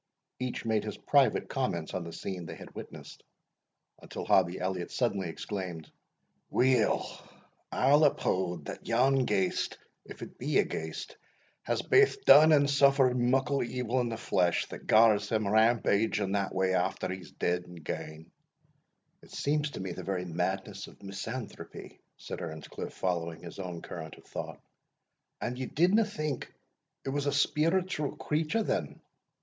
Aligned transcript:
Each 0.39 0.65
made 0.65 0.83
his 0.83 0.97
private 0.97 1.47
comments 1.47 1.93
on 1.93 2.03
the 2.05 2.11
scene 2.11 2.47
they 2.47 2.55
had 2.55 2.73
witnessed, 2.73 3.21
until 4.01 4.25
Hobbie 4.25 4.59
Elliot 4.59 4.89
suddenly 4.89 5.29
exclaimed, 5.29 5.91
"Weel, 6.49 7.05
I'll 7.71 8.01
uphaud 8.03 8.65
that 8.65 8.87
yon 8.87 9.25
ghaist, 9.27 9.77
if 10.05 10.23
it 10.23 10.39
be 10.39 10.57
a 10.57 10.63
ghaist, 10.65 11.17
has 11.61 11.83
baith 11.83 12.25
done 12.25 12.51
and 12.51 12.67
suffered 12.67 13.15
muckle 13.15 13.61
evil 13.61 13.99
in 13.99 14.09
the 14.09 14.17
flesh, 14.17 14.65
that 14.69 14.87
gars 14.87 15.29
him 15.29 15.45
rampauge 15.47 16.19
in 16.19 16.31
that 16.31 16.55
way 16.55 16.73
after 16.73 17.07
he 17.13 17.21
is 17.21 17.31
dead 17.33 17.65
and 17.67 17.83
gane." 17.85 18.31
"It 19.21 19.29
seems 19.29 19.69
to 19.69 19.79
me 19.81 19.91
the 19.91 20.01
very 20.01 20.25
madness 20.25 20.87
of 20.87 21.03
misanthropy," 21.03 21.99
said 22.17 22.39
Earnscliff; 22.41 22.91
following 22.93 23.43
his 23.43 23.59
own 23.59 23.83
current 23.83 24.15
of 24.15 24.25
thought. 24.25 24.59
"And 25.39 25.59
ye 25.59 25.67
didna 25.67 26.05
think 26.05 26.51
it 27.05 27.09
was 27.09 27.27
a 27.27 27.31
spiritual 27.31 28.15
creature, 28.15 28.63
then?" 28.63 28.99